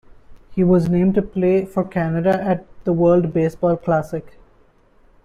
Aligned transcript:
He 0.55 0.63
was 0.63 0.89
named 0.89 1.13
to 1.13 1.21
play 1.21 1.63
for 1.63 1.83
Canada 1.83 2.31
at 2.43 2.65
the 2.85 2.91
World 2.91 3.33
Baseball 3.33 3.77
Classic. 3.77 4.35